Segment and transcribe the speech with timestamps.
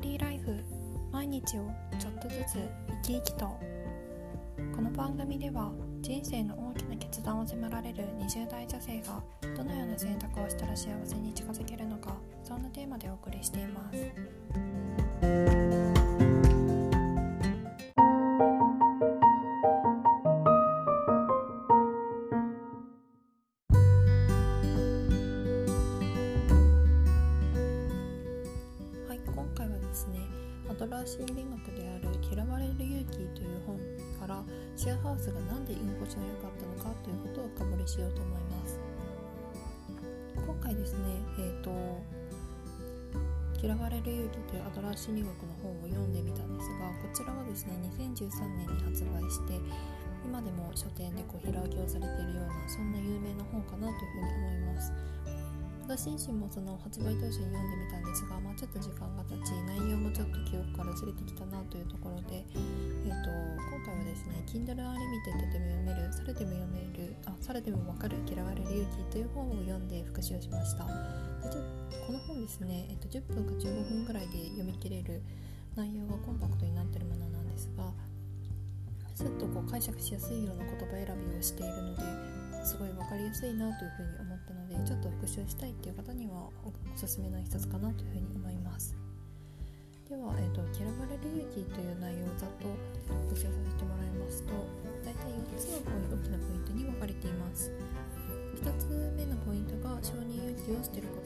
[0.00, 0.58] フリーライフ
[1.12, 2.54] 毎日をちょっとずつ
[2.88, 3.44] 生き生きと。
[4.74, 5.70] この番組では
[6.00, 9.22] 人生の大きな決断を迫られる20代女性が
[9.54, 15.09] どのような選択をしたら幸せに近づけるのかそんなテーマでお送りしています。
[36.50, 38.80] ったのかということを深掘りしようと思います。
[40.34, 40.98] 今回ですね
[41.38, 41.70] えっ、と
[43.62, 49.60] 「嫌われる勇気」というアドラー心理学の本を読んでみたんですがこちらはですね2013年に発売して
[50.24, 54.92] 今でも書店でこう平置きをされているようなそんな有名な本かなというふうに思います。
[55.90, 63.26] 私自身もその発売当初に読んでみたんですが、まあ、ちょっと時間が経ち内容もちょっと記憶からずれてきたなというところで、えー、と
[63.74, 70.86] 今回はですね Kindle Unlimited でも読めるされても読めるあされてもわかる嫌われる勇気という本を読んで復習をしました。
[70.86, 71.66] でちょ
[72.06, 75.22] この本ですね、えー、と10分か15分ぐらいで読み切れる
[75.74, 77.90] 内容がコンパクトになってるものなんですが
[79.12, 88.96] すっとこう解釈しやすいような言葉選びをしているのですごい分かりやすいなというふうに思ったのでちょっと復習したいっていう方にはおすすめの一冊かなというふうに思います。
[90.08, 92.66] では、えーと「嫌われる勇気」という内容をざっと
[93.30, 94.52] 復習させてもらいますと
[95.04, 97.70] 大体4つの大きなポイントに分かれています。
[98.60, 101.19] 1つ目のポイントが承認勇気を捨てること。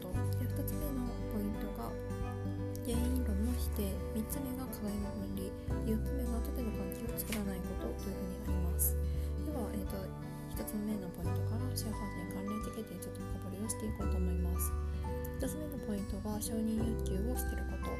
[16.40, 17.90] 承認欲求を捨てること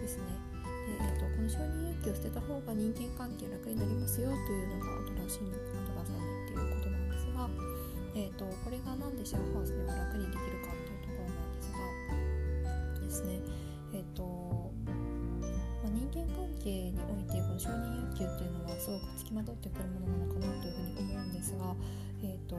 [0.00, 0.24] ですね。
[0.86, 7.48] で、えーと、この承認欲求を捨てた方が人間関係楽になりますよというのがアドラー心理アドラーさんっていうことなんですが、
[8.16, 11.78] えーと、これが何でシェアハウスでは楽にできるかというところなんですが
[13.04, 13.40] ですね、
[16.58, 21.74] 間関係においてこの承認欲求っていうのはすごくつきまとってくるものなのかなというふうに思うんですが、
[22.22, 22.56] えーと、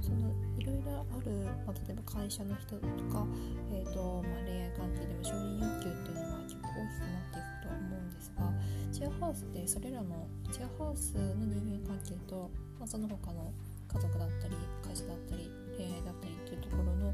[0.00, 1.30] そのいろいろある、
[1.66, 2.80] まあ、例えば会社の人と
[3.12, 3.26] か、
[3.72, 8.52] えーとまあ、恋愛関係でも承認欲求っていうのは結構大きくなっていくとは思うんですが
[8.92, 12.50] シェアハウスってそれらのシェアハウスの人間関係と、
[12.80, 13.52] まあ、その他の
[13.92, 17.12] 家族だったり会社だったり恋愛だったりっていうところの、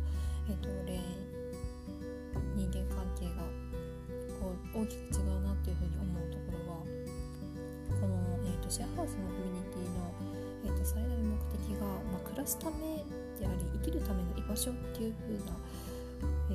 [8.70, 10.14] と、シェアハウスのコミュニティの、
[10.62, 13.02] えーと、最大の目的が、まあ、暮らすため
[13.34, 15.58] であり生きるための居場所っていう風な、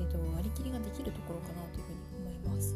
[0.00, 2.72] ーと、割り切りができるところかなというふうに思います。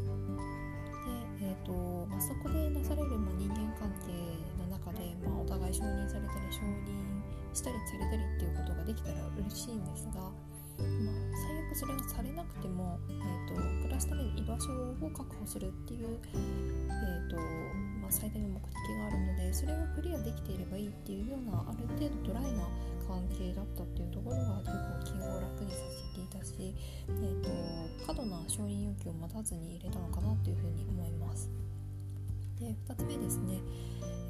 [1.41, 1.73] で、えーと
[2.05, 4.13] まあ、そこでなされる、まあ、人間関係
[4.61, 7.01] の中で、まあ、お互い承認されたり承認
[7.49, 10.85] したりされたりっていうことができたら嬉しいんですが、まあ、
[11.33, 14.69] 最悪それがされなくても、えーと、暮らすために居場所
[15.01, 17.37] を確保するっていう、えーと、
[18.11, 22.67] 最大の目的があるのでそれをクリアできていればいいっていうようなある程度ドライな
[23.07, 26.75] 関係だったっていうところが結構気を楽にさせていたし、
[27.07, 27.49] えーと、
[28.05, 31.49] 過度な承認欲求を待たずに入れたのかなというふうに思います。
[32.59, 33.57] で2つ目ですね、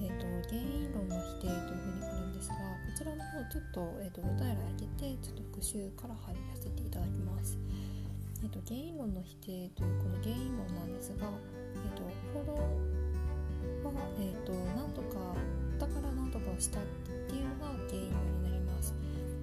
[0.01, 2.61] えーと、原因論の否定というふうにあるんですがこ
[2.95, 7.57] ちらの方ちょっと,、えーと、具体例挙げてちょっと復習から入らせていただきます。
[8.43, 11.29] えーと、原因論の否定というこの原因論なんですが、
[11.75, 12.03] えー、と
[12.33, 13.00] 行動
[13.89, 15.33] は、えー、となんとか
[15.79, 16.83] だからなんとかをしたっ
[17.27, 18.93] ていうのが原因になります。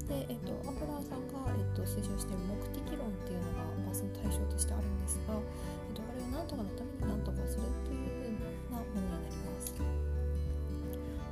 [0.06, 10.08] で、えー、とアンブラーさんが、えー、と推奨している目的論っていうのが、まあ、その対象としてあるんですが、えー、とこれはなんとかのためになんとかするというふうなものになります。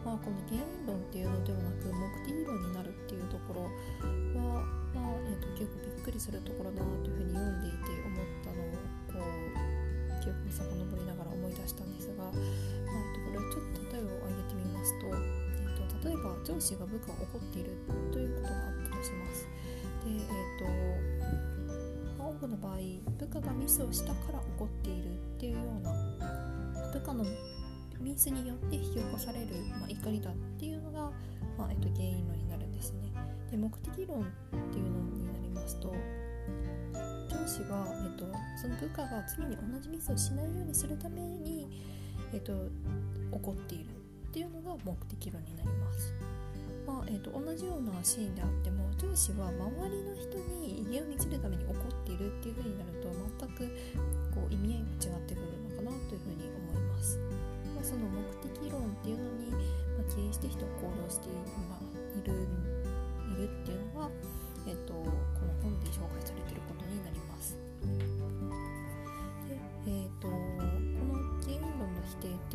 [0.06, 3.66] まあ、この原因論っていうのではなく目的論になるっていうところ
[4.38, 4.62] は、
[4.94, 8.78] まあえーと、結構びっくりするところだなというふうに読んでいて思ったのを
[9.10, 9.75] こう
[10.46, 12.38] に遡りながら思い出したんですが、まあ、こ
[13.34, 17.74] れちょっと例えを挙げてみますと,、えーと、例えば上司が部下を怒っている
[18.12, 19.44] ということがあったとします。
[20.06, 21.26] でえーと
[22.26, 22.76] 多くの場合
[23.18, 25.92] 部下がミスをしたから怒っているっていうような
[26.92, 27.24] 部下の
[28.00, 29.46] ミスによって引き起こされる、
[29.78, 31.12] まあ、怒りだっていうのが、
[31.56, 33.12] まあ、えっと、原因論になるんですね。
[33.50, 34.24] で目的論っ
[34.72, 35.94] ていうのになりますと
[37.46, 38.26] 上司は、えっと、
[38.60, 41.70] その部下が次に同じミスをしないようにするために、
[42.34, 42.52] えっと、
[43.30, 43.90] 怒っている
[44.28, 46.12] っていうのが目的論になります。
[46.86, 53.66] まあえーと、同じようなシーンであっても上司は周りの人に家を見せるために怒っているっていう風になると全く
[54.34, 57.18] こう意味合いが違ってくるのかなという風に思います。
[57.74, 61.25] まあ、その目的論っていうのに、まあ、起因して人は行動して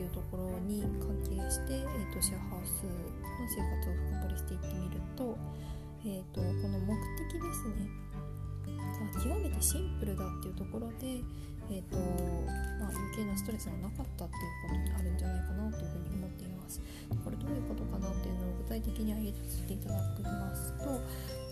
[0.02, 2.90] ていうところに関係して、えーと、シェアハウスの
[3.46, 5.38] 生活を深掘りしていってみると,、
[6.06, 6.98] えーと、この目
[7.30, 7.86] 的ですね
[9.22, 11.22] 極めてシンプルだっていうところで、
[11.70, 11.98] えーと
[12.80, 16.82] まあ、余計なストレスがなかったっていうことにあるんじゃないかなというふうに思っています。
[17.26, 21.02] これどういうことかなっていうのを具体的に挙げさせていただきますと,、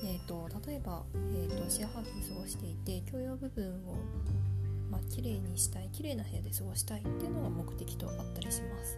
[0.05, 1.03] えーと、例えば、
[1.33, 3.97] えーと、シェアハウスで過ごしていて共用部分を
[4.89, 8.97] まあ綺麗にしたい綺麗な部屋で過ごしたいっていうのが目的とあったりします。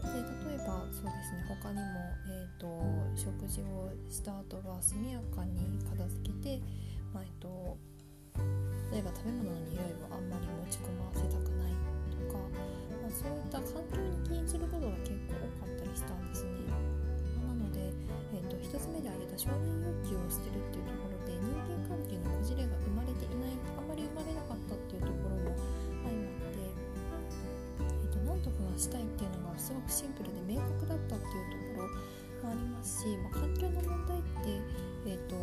[0.00, 0.16] で
[0.48, 1.84] 例えばそうですね他にも、
[2.26, 2.66] えーと、
[3.14, 6.60] 食事をした後は速やかに片付けて、
[7.12, 7.76] まあ、えーと、
[8.90, 11.76] 例えば食べ物の匂いをあんまり持ち込ませたくない
[12.10, 16.50] とか、まあ、そういった環境に気にすることが結構多かったりしたんですね。
[17.44, 17.92] まあ、なので、
[18.34, 22.89] えーと、1つ目で挙げた承認欲求を捨てるっていうところで人間関係のこじれが生
[28.80, 34.56] したいっていうのがすごくシンプルで明確だったっていうところもありますし、まあ、環境の問題って、
[35.04, 35.36] えーと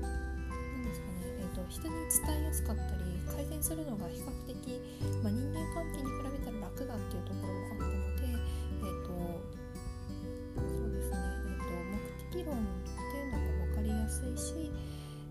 [0.00, 4.80] 何ですかねえーと、人に伝えやすかったり改善するのが比較的、
[5.20, 8.32] まあ、人間関係に比べたら楽だっていうところもあったので、
[8.80, 9.12] えーと
[10.56, 12.00] そうですねえー、と目
[12.32, 12.64] 的論っ
[13.12, 14.72] ていうのが分かりやすいし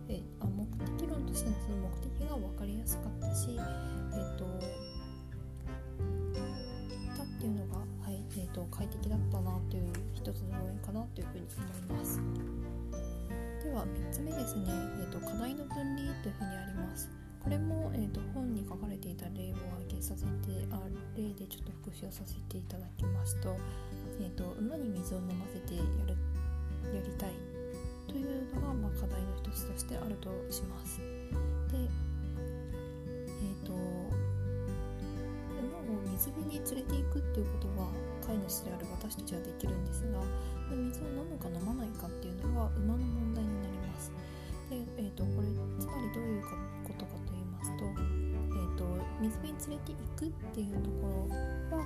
[0.08, 0.70] えあ目
[1.02, 4.46] 的論としてのその目的が分かりやすかったし、えーと、
[8.56, 11.48] と、快適だったなという一つの要因かなというふうに
[11.92, 12.22] 思います。
[13.62, 17.10] では3つ目ですね、えーと、課題の分離というふうにあります。
[17.44, 19.56] これも、えー、と本に書かれていた例を
[19.86, 20.81] 挙げさせてあ
[21.16, 23.56] 例でちょっと復習をさせていただきますと,、
[24.19, 26.18] えー、と馬に水を飲ませてやる
[26.96, 27.34] やりたい
[28.08, 31.15] というのが、まあ、課題の一つとしてあるとします。
[36.25, 37.88] 水辺に連れていくっていうことは
[38.25, 40.18] 飼い主である私たちはできるんですが
[40.74, 44.10] 水を飲むか飲まないかっていうのは馬の問題になります。
[44.69, 48.83] で、えーと、これつまりどういうことかと言いますと,、えーと、
[49.22, 51.30] 水辺に連れていくっていうとこ
[51.69, 51.86] ろは、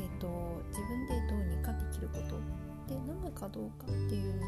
[0.00, 2.40] えーと自分でどうにかできること
[2.88, 4.40] で飲むかどうかっていう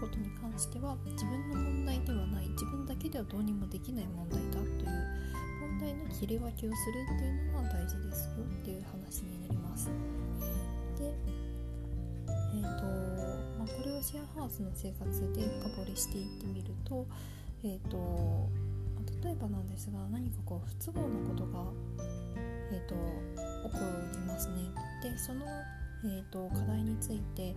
[0.00, 5.12] ことに関しては自分の問題ではない自分だけではどうにもできない問題だという
[5.82, 9.90] 問題の切り分けをするっていうのが大事ですよっていう話になります。
[10.96, 11.12] で
[12.54, 12.84] えーと
[13.58, 17.06] まあ、これをシェアハウスの生活で深掘りしていってみると,、
[17.64, 18.48] えーと
[19.24, 21.64] 例えばなんですが何かこう不都合なことが、
[22.72, 22.94] えーと、
[23.68, 23.78] 起こ
[24.12, 24.54] りますね。
[25.02, 25.46] でその、
[26.04, 27.54] えーと、課題について、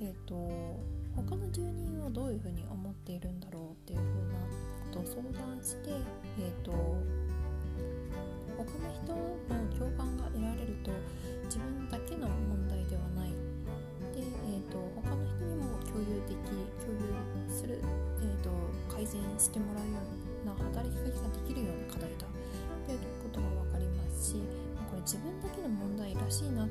[0.00, 0.80] えーと
[1.16, 4.38] 他の住人はどういうふうに思っているんだろうっていうふうな
[4.92, 5.90] ことを相談して、
[6.38, 6.89] えーと、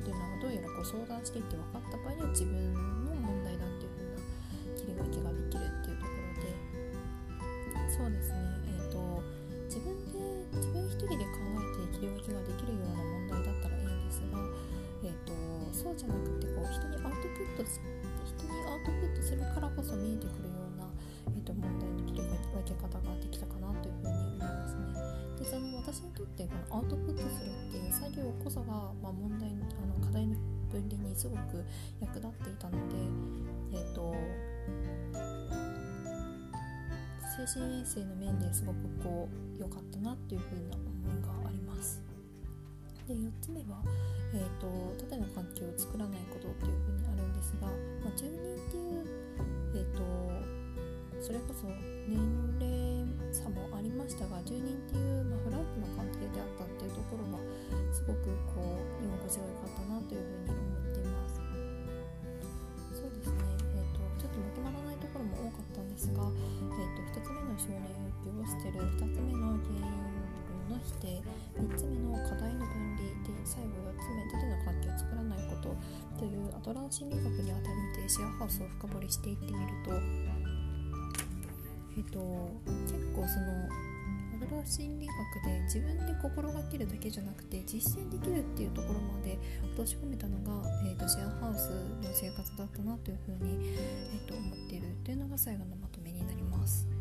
[0.00, 2.56] というのはどうやらこう相談してって分かった場合には自分
[3.04, 4.24] の問題だっていう風な
[4.76, 6.56] 切り分けができるっていうところで
[7.92, 9.22] そうですねえっ、ー、と
[9.68, 10.18] 自分で
[10.56, 14.40] 自分一人で考えて切り分けができるような問題だったらいいんですが、
[15.04, 15.32] えーと、
[15.70, 20.49] そうじゃなくてこう人にアウトプット人にアウトプットするからこそ見えてくる
[26.00, 30.36] 私にとってこのアウトプットするっていう作業こそが、まあ、問題あの課題の
[30.72, 31.62] 分離にすごく
[32.00, 32.96] 役立っていたので、
[33.72, 34.14] えーと
[37.46, 42.02] 精神衛生の面ですごくこう良かったなっていう風な思いがあります。
[43.08, 43.82] で4つ目は、
[44.34, 47.72] えーと、縦の関係を作らないことっていう風にあるんですが、ま
[48.12, 49.04] あ、住人っていう、
[49.74, 51.66] えーと、それこそ
[52.06, 52.18] 年
[52.60, 52.99] 齢
[53.32, 57.38] 差もありましたが住人っていう、まあ、フラットな関係であったっていうところは
[57.94, 61.40] すごくこう居心地が良かったなというふうに思っています。
[62.94, 63.38] そうですね、
[63.74, 67.86] えーと、ちょっとまとまらないところも多かったんですが、えーと、1つ目の少年
[68.18, 70.20] 欲求を捨てる2つ目の原因
[70.70, 71.22] の否定
[71.58, 75.74] 3つ目の課題の分離で最後4つ目縦の関係を作らないこと
[76.18, 77.64] というアドラー心理学にあたっ
[77.96, 79.90] てシェアハウスを深掘りしていってみると,、
[81.96, 82.18] えーと、
[83.20, 83.68] 構その
[84.34, 89.38] アドラー心理学で自分で心がけるだけじゃなくて実践できるっていうところまで
[89.74, 91.68] 落とし込めたのが、えーと、シェアハウス
[92.02, 96.99] の生活だったなというふうに、えーと思っているというのが最後のまとめになります。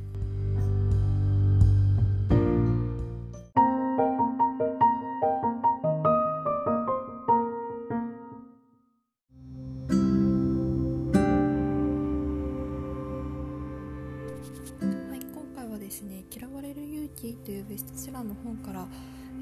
[16.32, 18.88] 嫌われる勇気」というベストセラーの本から、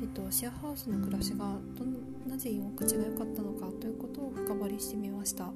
[0.01, 5.51] えっと、シェアハウスの暮らしがどなぜ居心地が良かったのかということを深掘りしてみました。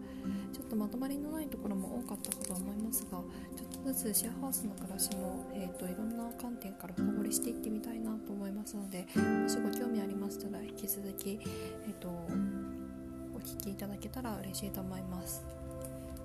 [0.53, 3.19] ちょっとまとまりのないところも多かったかと思いますが
[3.55, 11.39] ちょっとずつシェアハウスの暮らしも、えっと、いろんな観点から深掘りしていってみたいなと思いますのでもしご興味ありましたら引き続き、
[11.87, 15.43] えっと、お聞きいただけたら嬉しいと思います。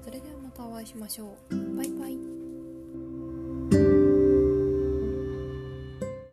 [0.05, 1.77] それではまたお会いしましょう。
[1.77, 2.26] バイバイ。